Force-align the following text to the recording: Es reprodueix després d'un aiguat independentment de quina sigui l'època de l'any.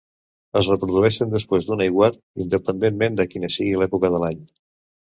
Es 0.61 0.69
reprodueix 0.71 1.19
després 1.35 1.67
d'un 1.69 1.85
aiguat 1.87 2.19
independentment 2.47 3.21
de 3.21 3.31
quina 3.35 3.53
sigui 3.59 3.79
l'època 3.83 4.17
de 4.17 4.27
l'any. 4.27 4.47